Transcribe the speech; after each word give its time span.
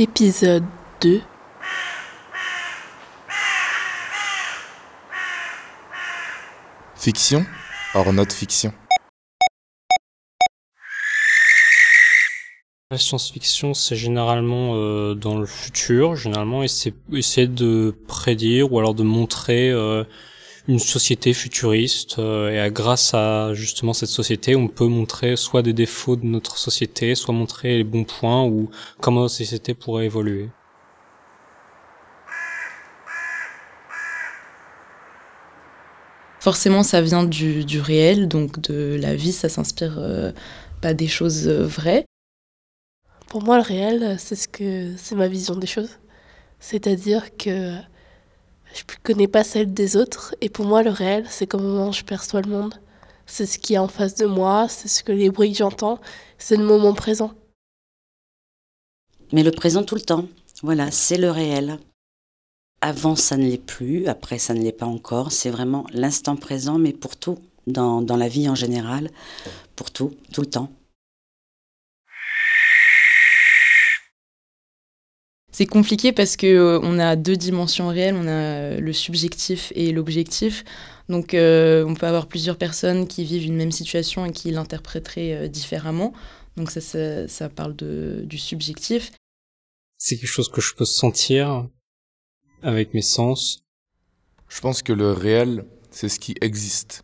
Épisode 0.00 0.62
2 1.00 1.20
Fiction 6.94 7.44
hors 7.94 8.12
notre 8.12 8.32
fiction. 8.32 8.72
La 12.92 12.98
science-fiction, 12.98 13.74
c'est 13.74 13.96
généralement 13.96 14.76
euh, 14.76 15.16
dans 15.16 15.36
le 15.36 15.46
futur, 15.46 16.14
généralement, 16.14 16.62
et 16.62 16.68
c'est 16.68 16.94
essayer 17.12 17.48
de 17.48 17.92
prédire 18.06 18.72
ou 18.72 18.78
alors 18.78 18.94
de 18.94 19.02
montrer 19.02 19.68
euh, 19.68 20.04
une 20.68 20.78
société 20.78 21.32
futuriste. 21.32 22.18
euh, 22.18 22.50
et 22.50 22.60
à- 22.60 22.70
grâce 22.70 23.14
à 23.14 23.54
justement 23.54 23.94
cette 23.94 24.10
société, 24.10 24.54
on 24.54 24.68
peut 24.68 24.86
montrer 24.86 25.34
soit 25.36 25.62
des 25.62 25.72
défauts 25.72 26.16
de 26.16 26.26
notre 26.26 26.58
société, 26.58 27.14
soit 27.14 27.34
montrer 27.34 27.78
les 27.78 27.84
bons 27.84 28.04
points 28.04 28.44
ou 28.44 28.70
comment 29.00 29.22
notre 29.22 29.34
société 29.34 29.74
pourrait 29.74 30.04
évoluer. 30.06 30.50
Forcément, 36.40 36.82
ça 36.82 37.00
vient 37.02 37.24
du, 37.24 37.64
du 37.64 37.80
réel, 37.80 38.28
donc 38.28 38.60
de 38.60 38.96
la 39.00 39.14
vie, 39.16 39.32
ça 39.32 39.48
s'inspire 39.48 39.96
euh, 39.98 40.32
pas 40.80 40.94
des 40.94 41.08
choses 41.08 41.48
euh, 41.48 41.66
vraies. 41.66 42.04
Pour 43.28 43.42
moi, 43.42 43.56
le 43.56 43.62
réel, 43.62 44.16
c'est 44.18 44.36
ce 44.36 44.48
que 44.48 44.94
c'est 44.96 45.16
ma 45.16 45.28
vision 45.28 45.56
des 45.56 45.66
choses. 45.66 45.98
C'est-à-dire 46.60 47.36
que 47.36 47.74
je 48.78 48.84
ne 48.94 48.98
connais 49.02 49.28
pas 49.28 49.44
celle 49.44 49.72
des 49.72 49.96
autres. 49.96 50.34
Et 50.40 50.48
pour 50.48 50.64
moi, 50.64 50.82
le 50.82 50.90
réel, 50.90 51.26
c'est 51.28 51.46
comment 51.46 51.90
je 51.92 52.04
perçois 52.04 52.42
le 52.42 52.50
monde. 52.50 52.74
C'est 53.26 53.46
ce 53.46 53.58
qui 53.58 53.74
est 53.74 53.78
en 53.78 53.88
face 53.88 54.14
de 54.14 54.26
moi, 54.26 54.68
c'est 54.68 54.88
ce 54.88 55.02
que 55.02 55.12
les 55.12 55.30
bruits 55.30 55.52
que 55.52 55.58
j'entends, 55.58 55.98
c'est 56.38 56.56
le 56.56 56.64
moment 56.64 56.94
présent. 56.94 57.32
Mais 59.32 59.42
le 59.42 59.50
présent 59.50 59.82
tout 59.82 59.96
le 59.96 60.00
temps. 60.00 60.26
Voilà, 60.62 60.90
c'est 60.90 61.18
le 61.18 61.30
réel. 61.30 61.78
Avant, 62.80 63.16
ça 63.16 63.36
ne 63.36 63.44
l'est 63.44 63.58
plus. 63.58 64.06
Après, 64.06 64.38
ça 64.38 64.54
ne 64.54 64.62
l'est 64.62 64.72
pas 64.72 64.86
encore. 64.86 65.32
C'est 65.32 65.50
vraiment 65.50 65.84
l'instant 65.92 66.36
présent, 66.36 66.78
mais 66.78 66.92
pour 66.92 67.16
tout, 67.16 67.38
dans, 67.66 68.00
dans 68.00 68.16
la 68.16 68.28
vie 68.28 68.48
en 68.48 68.54
général, 68.54 69.10
pour 69.76 69.90
tout, 69.90 70.14
tout 70.32 70.40
le 70.40 70.46
temps. 70.48 70.70
C'est 75.58 75.66
compliqué 75.66 76.12
parce 76.12 76.36
que 76.36 76.46
euh, 76.46 76.78
on 76.84 77.00
a 77.00 77.16
deux 77.16 77.34
dimensions 77.34 77.88
réelles, 77.88 78.14
on 78.14 78.28
a 78.28 78.30
euh, 78.30 78.80
le 78.80 78.92
subjectif 78.92 79.72
et 79.74 79.90
l'objectif. 79.90 80.64
Donc 81.08 81.34
euh, 81.34 81.84
on 81.84 81.94
peut 81.94 82.06
avoir 82.06 82.28
plusieurs 82.28 82.56
personnes 82.56 83.08
qui 83.08 83.24
vivent 83.24 83.44
une 83.44 83.56
même 83.56 83.72
situation 83.72 84.24
et 84.24 84.30
qui 84.30 84.52
l'interpréteraient 84.52 85.32
euh, 85.32 85.48
différemment. 85.48 86.12
Donc 86.56 86.70
ça, 86.70 86.80
ça, 86.80 87.26
ça 87.26 87.48
parle 87.48 87.74
de, 87.74 88.22
du 88.24 88.38
subjectif. 88.38 89.10
C'est 89.96 90.16
quelque 90.16 90.30
chose 90.30 90.48
que 90.48 90.60
je 90.60 90.76
peux 90.76 90.84
sentir 90.84 91.66
avec 92.62 92.94
mes 92.94 93.02
sens. 93.02 93.58
Je 94.48 94.60
pense 94.60 94.80
que 94.84 94.92
le 94.92 95.10
réel, 95.10 95.64
c'est 95.90 96.08
ce 96.08 96.20
qui 96.20 96.36
existe. 96.40 97.02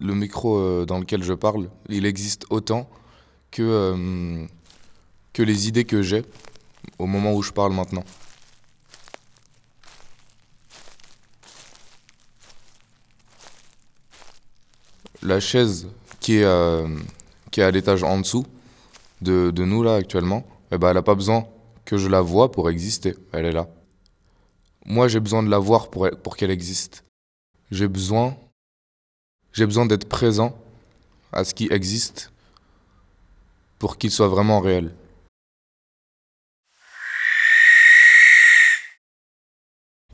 Le 0.00 0.16
micro 0.16 0.58
euh, 0.58 0.86
dans 0.86 0.98
lequel 0.98 1.22
je 1.22 1.34
parle, 1.34 1.70
il 1.88 2.04
existe 2.04 2.46
autant 2.50 2.90
que, 3.52 3.62
euh, 3.62 4.44
que 5.32 5.44
les 5.44 5.68
idées 5.68 5.84
que 5.84 6.02
j'ai 6.02 6.24
au 7.00 7.06
moment 7.06 7.32
où 7.32 7.42
je 7.42 7.50
parle 7.50 7.72
maintenant. 7.72 8.04
La 15.22 15.40
chaise 15.40 15.88
qui 16.20 16.36
est, 16.36 16.44
euh, 16.44 16.86
qui 17.50 17.60
est 17.60 17.64
à 17.64 17.70
l'étage 17.70 18.02
en 18.02 18.18
dessous 18.18 18.46
de, 19.22 19.50
de 19.50 19.64
nous 19.64 19.82
là 19.82 19.94
actuellement, 19.94 20.44
eh 20.70 20.78
ben, 20.78 20.88
elle 20.88 20.94
n'a 20.94 21.02
pas 21.02 21.14
besoin 21.14 21.46
que 21.84 21.96
je 21.96 22.08
la 22.08 22.20
vois 22.20 22.52
pour 22.52 22.70
exister. 22.70 23.14
Elle 23.32 23.46
est 23.46 23.52
là. 23.52 23.68
Moi, 24.86 25.08
j'ai 25.08 25.20
besoin 25.20 25.42
de 25.42 25.50
la 25.50 25.58
voir 25.58 25.88
pour, 25.90 26.08
pour 26.22 26.36
qu'elle 26.36 26.50
existe. 26.50 27.04
J'ai 27.70 27.88
besoin, 27.88 28.36
j'ai 29.52 29.66
besoin 29.66 29.86
d'être 29.86 30.08
présent 30.08 30.56
à 31.32 31.44
ce 31.44 31.54
qui 31.54 31.68
existe 31.70 32.32
pour 33.78 33.98
qu'il 33.98 34.10
soit 34.10 34.28
vraiment 34.28 34.60
réel. 34.60 34.94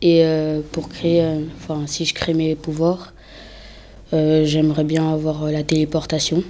Et 0.00 0.24
euh, 0.24 0.60
pour 0.72 0.88
créer, 0.88 1.22
euh, 1.22 1.44
enfin, 1.56 1.86
si 1.86 2.04
je 2.04 2.14
crée 2.14 2.34
mes 2.34 2.54
pouvoirs, 2.54 3.12
euh, 4.12 4.44
j'aimerais 4.44 4.84
bien 4.84 5.12
avoir 5.12 5.50
la 5.50 5.62
téléportation. 5.64 6.44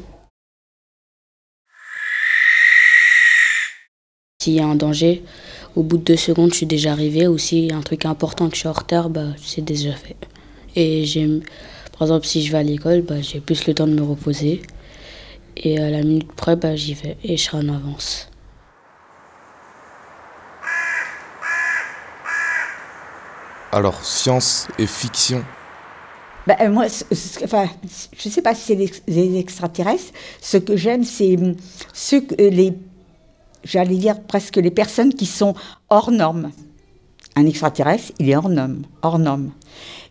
S'il 4.41 4.54
y 4.54 4.60
a 4.60 4.66
un 4.66 4.76
danger, 4.76 5.22
au 5.76 5.82
bout 5.82 5.97
de 5.97 6.04
deux 6.04 6.16
secondes, 6.16 6.50
je 6.50 6.56
suis 6.58 6.66
déjà 6.66 6.92
arrivé. 6.92 7.26
Ou 7.26 7.38
s'il 7.38 7.64
y 7.64 7.72
a 7.72 7.76
un 7.76 7.82
truc 7.82 8.04
important 8.04 8.48
que 8.48 8.54
je 8.54 8.60
suis 8.60 8.69
en 8.69 8.72
retard, 8.72 9.10
bah, 9.10 9.28
c'est 9.42 9.64
déjà 9.64 9.92
fait. 9.92 10.16
Et 10.76 11.04
j'aime, 11.04 11.41
par 11.92 12.03
exemple, 12.03 12.26
si 12.26 12.44
je 12.44 12.53
vais 12.53 12.58
à 12.58 12.62
l'école, 12.62 13.03
bah, 13.03 13.20
j'ai 13.20 13.41
plus 13.41 13.66
le 13.66 13.75
temps 13.75 13.87
de 13.87 13.94
me 13.94 14.03
reposer. 14.03 14.62
Et 15.56 15.78
à 15.78 15.91
la 15.91 16.03
minute 16.03 16.32
près, 16.32 16.54
bah, 16.56 16.76
j'y 16.76 16.94
vais 16.94 17.16
et 17.25 17.37
je 17.37 17.42
serai 17.42 17.58
en 17.58 17.69
avance. 17.70 18.28
Alors, 23.71 24.03
science 24.03 24.67
et 24.79 24.87
fiction, 24.87 25.45
Ben, 26.47 26.73
moi, 26.73 26.87
enfin, 27.45 27.67
je 28.17 28.29
ne 28.29 28.33
sais 28.33 28.41
pas 28.41 28.55
si 28.55 28.62
c'est 28.62 29.03
les, 29.06 29.39
extraterrestres. 29.39 30.15
Ce 30.41 30.56
que 30.56 30.75
j'aime, 30.75 31.05
c'est 31.05 31.37
hum, 31.37 31.55
ceux 31.93 32.23
que 32.23 32.34
euh, 32.41 32.49
les, 32.49 32.73
j'allais 33.65 33.97
dire 33.97 34.23
presque 34.23 34.56
les 34.56 34.71
personnes 34.71 35.12
qui 35.12 35.27
sont 35.27 35.55
hors 35.91 36.11
normes. 36.11 36.51
Un 37.37 37.45
extraterrestre, 37.45 38.12
il 38.19 38.31
est 38.31 38.37
hors 38.37 38.49
norme, 38.49 38.83
hors 39.03 39.19
norme. 39.19 39.51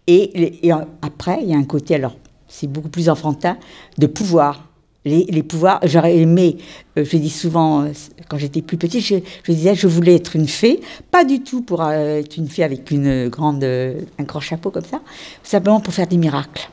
Et, 0.06 0.72
euh, 0.72 0.86
après, 1.02 1.40
il 1.42 1.50
y 1.50 1.56
a 1.56 1.58
un 1.58 1.64
côté, 1.64 1.96
alors, 1.96 2.16
c'est 2.48 2.68
beaucoup 2.68 2.90
plus 2.90 3.10
enfantin, 3.10 3.58
de 3.98 4.06
pouvoir. 4.06 4.67
Les, 5.08 5.44
pouvoirs, 5.44 5.80
j'aurais 5.84 6.18
aimé, 6.18 6.58
euh, 6.98 7.06
je 7.06 7.18
dis 7.18 7.30
souvent, 7.30 7.84
euh, 7.84 7.92
quand 8.28 8.38
j'étais 8.38 8.62
plus 8.62 8.78
petite, 8.78 9.06
je, 9.06 9.52
disais, 9.52 9.74
je 9.74 9.88
voulais 9.88 10.16
être 10.16 10.36
une 10.36 10.48
fée, 10.48 10.82
pas 11.12 11.24
du 11.24 11.42
tout 11.44 11.62
pour 11.62 11.82
euh, 11.82 12.20
être 12.20 12.36
une 12.38 12.50
fée 12.50 12.64
avec 12.64 12.92
une 12.92 13.30
grande, 13.30 13.64
un 13.64 14.24
grand 14.24 14.42
chapeau 14.42 14.70
comme 14.70 14.84
ça, 14.84 15.02
simplement 15.44 15.80
pour 15.80 15.94
faire 15.94 16.08
des 16.08 16.18
miracles. 16.18 16.70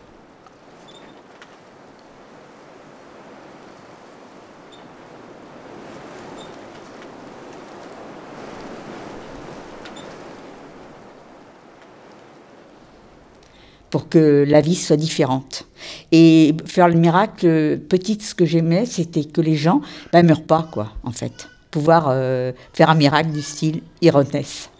pour 13.91 14.09
que 14.09 14.45
la 14.49 14.61
vie 14.61 14.75
soit 14.75 14.97
différente. 14.97 15.69
Et 16.13 16.55
faire 16.67 16.89
le 16.89 16.95
miracle, 16.95 17.79
petite, 17.89 18.23
ce 18.23 18.35
que 18.35 18.45
j'aimais, 18.45 18.87
c'était 18.87 19.25
que 19.25 19.41
les 19.41 19.57
gens 19.57 19.81
ne 20.13 20.23
meurent 20.23 20.43
pas, 20.43 20.69
quoi, 20.71 20.93
en 21.03 21.13
fait. 21.13 21.49
Pouvoir 21.71 22.07
euh, 22.09 22.53
faire 22.73 22.91
un 22.91 22.95
miracle 22.95 23.31
du 23.31 23.43
style, 23.43 23.83
ils 24.01 24.11
renaissent. 24.11 24.71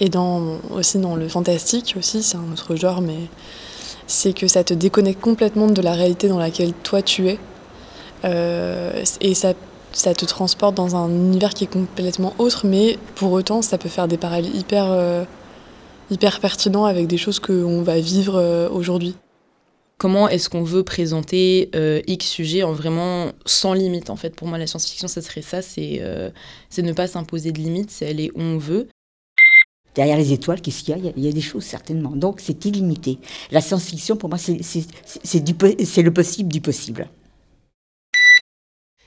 Et 0.00 0.08
dans, 0.08 0.58
aussi 0.70 0.98
dans 0.98 1.14
le 1.14 1.28
fantastique 1.28 1.94
aussi, 1.98 2.22
c'est 2.22 2.38
un 2.38 2.52
autre 2.52 2.74
genre, 2.74 3.02
mais 3.02 3.18
c'est 4.06 4.32
que 4.32 4.48
ça 4.48 4.64
te 4.64 4.72
déconnecte 4.72 5.20
complètement 5.20 5.66
de 5.66 5.82
la 5.82 5.92
réalité 5.92 6.28
dans 6.28 6.38
laquelle 6.38 6.72
toi 6.72 7.02
tu 7.02 7.28
es. 7.28 7.38
Euh, 8.24 9.04
et 9.20 9.34
ça, 9.34 9.52
ça 9.92 10.14
te 10.14 10.24
transporte 10.24 10.74
dans 10.74 10.96
un 10.96 11.08
univers 11.08 11.50
qui 11.50 11.64
est 11.64 11.72
complètement 11.72 12.34
autre, 12.38 12.66
mais 12.66 12.98
pour 13.14 13.32
autant 13.32 13.62
ça 13.62 13.78
peut 13.78 13.88
faire 13.88 14.08
des 14.08 14.16
parallèles 14.16 14.54
hyper, 14.54 14.86
euh, 14.88 15.24
hyper 16.10 16.40
pertinents 16.40 16.84
avec 16.84 17.06
des 17.06 17.16
choses 17.18 17.38
qu'on 17.40 17.82
va 17.82 18.00
vivre 18.00 18.36
euh, 18.36 18.68
aujourd'hui. 18.68 19.14
Comment 19.98 20.28
est-ce 20.28 20.48
qu'on 20.48 20.62
veut 20.62 20.82
présenter 20.82 21.70
euh, 21.74 22.00
X 22.06 22.26
sujet 22.26 22.62
en 22.62 22.72
vraiment 22.72 23.32
sans 23.44 23.74
limite 23.74 24.08
En 24.08 24.16
fait, 24.16 24.34
pour 24.34 24.48
moi, 24.48 24.56
la 24.56 24.66
science-fiction, 24.66 25.08
ça 25.08 25.20
serait 25.20 25.42
ça, 25.42 25.60
c'est 25.60 25.98
euh, 26.00 26.30
c'est 26.70 26.80
ne 26.82 26.92
pas 26.94 27.06
s'imposer 27.06 27.52
de 27.52 27.58
limites, 27.58 27.90
c'est 27.90 28.08
aller 28.08 28.30
où 28.34 28.40
on 28.40 28.56
veut. 28.56 28.88
Derrière 29.94 30.16
les 30.16 30.32
étoiles, 30.32 30.60
qu'est-ce 30.62 30.84
qu'il 30.84 30.96
y 30.96 31.08
a? 31.08 31.12
Il 31.16 31.24
y 31.24 31.28
a 31.28 31.32
des 31.32 31.40
choses, 31.40 31.64
certainement. 31.64 32.10
Donc, 32.10 32.40
c'est 32.40 32.64
illimité. 32.64 33.18
La 33.50 33.60
science-fiction, 33.60 34.16
pour 34.16 34.28
moi, 34.28 34.38
c'est- 34.38 36.02
le 36.02 36.10
possible 36.12 36.50
du 36.50 36.60
possible. 36.60 37.08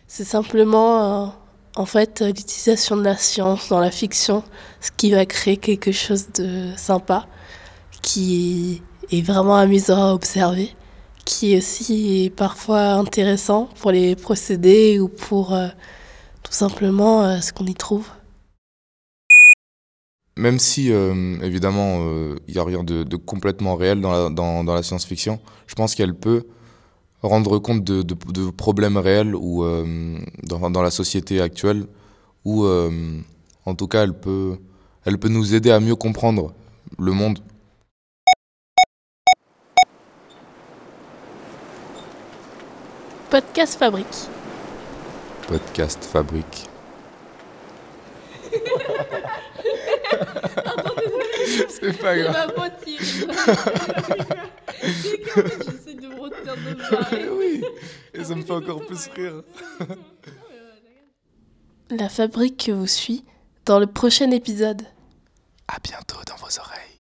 C'est 0.06 0.26
simplement, 0.26 1.24
euh, 1.24 1.28
en 1.76 1.86
fait, 1.86 2.22
euh, 2.22 2.28
l'utilisation 2.28 2.98
de 2.98 3.04
la 3.04 3.18
science 3.18 3.70
dans 3.70 3.80
la 3.80 3.92
fiction, 3.92 4.44
ce 4.80 4.92
qui 4.96 5.12
va 5.12 5.26
créer 5.26 5.58
quelque 5.58 5.92
chose 5.92 6.28
de 6.34 6.70
sympa, 6.78 7.28
qui 8.02 8.82
est 9.12 9.22
vraiment 9.22 9.56
amusant 9.56 10.10
à 10.10 10.14
observer, 10.14 10.70
qui 11.26 11.54
est 11.54 11.58
aussi 11.58 12.32
parfois 12.36 12.94
intéressant 12.94 13.70
pour 13.80 13.92
les 13.92 14.16
procédés 14.16 15.00
ou 15.00 15.08
pour 15.08 15.54
euh, 15.54 15.68
tout 16.44 16.54
simplement 16.54 17.24
euh, 17.24 17.40
ce 17.40 17.54
qu'on 17.54 17.66
y 17.66 17.76
trouve. 17.76 18.08
même 20.36 20.58
si 20.58 20.92
évidemment 21.44 22.00
il 22.48 22.54
n'y 22.56 22.60
a 22.60 22.64
rien 22.64 22.84
de, 22.84 23.16
complètement 23.18 23.76
réel 23.76 24.02
dans 24.02 24.64
la 24.66 24.82
science-fiction, 24.82 25.40
je 25.68 25.76
pense 25.76 25.94
qu'elle 25.94 26.16
peut 26.16 26.48
rendre 27.24 27.58
compte 27.60 27.84
de, 27.84 28.02
de, 28.02 28.16
de 28.32 28.50
problèmes 28.52 28.98
réels 28.98 29.36
ou 29.36 29.64
euh, 29.64 30.18
dans, 30.44 30.70
dans 30.70 30.82
la 30.82 30.92
société 30.92 31.42
actuelle 31.42 31.86
ou 32.46 32.66
euh, 32.66 32.92
en 33.66 33.76
tout 33.76 33.88
cas 33.88 34.04
elle 34.04 34.14
peut, 34.14 34.58
elle 35.06 35.18
peut 35.18 35.30
nous 35.30 35.56
aider 35.56 35.72
à 35.72 35.80
mieux 35.80 35.96
comprendre 35.96 36.54
le 37.00 37.14
monde. 37.14 37.40
Podcast 43.30 43.80
Fabrique. 43.80 44.28
Podcast 45.48 46.04
Fabrique. 46.04 46.68
C'est 51.70 52.00
pas 52.00 52.16
grave. 52.18 52.54
Oui, 57.32 57.64
et 58.14 58.24
ça 58.24 58.36
me 58.36 58.44
fait 58.44 58.52
encore 58.52 58.86
plus 58.86 59.08
rire. 59.16 59.44
La 61.90 62.10
fabrique 62.10 62.70
vous 62.70 62.88
suit 62.88 63.24
dans 63.66 63.80
le 63.80 63.88
prochain 63.88 64.32
épisode. 64.32 64.82
À 65.68 65.78
bientôt 65.80 66.18
dans 66.28 66.36
vos 66.36 66.60
oreilles. 66.60 67.03